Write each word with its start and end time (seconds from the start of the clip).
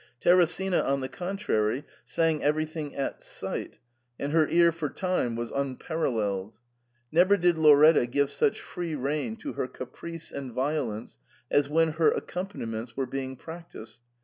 Teresina, 0.19 0.81
on 0.81 1.01
the 1.01 1.07
contrary, 1.07 1.83
sang 2.03 2.41
everything 2.43 2.95
at 2.95 3.21
sight, 3.21 3.77
and 4.19 4.31
her 4.31 4.47
car 4.47 4.71
for 4.71 4.89
time 4.89 5.35
was 5.35 5.51
unparalleled. 5.51 6.57
Never 7.11 7.37
did 7.37 7.55
Lauretta 7.55 8.07
give 8.09 8.31
such 8.31 8.59
free 8.61 8.95
rein 8.95 9.35
to 9.35 9.53
her 9.53 9.67
caprice 9.67 10.31
and 10.31 10.51
violence 10.51 11.19
as 11.51 11.69
when 11.69 11.89
her 11.91 12.09
accompaniments 12.09 12.97
were 12.97 13.05
being 13.05 13.35
practised. 13.35 14.01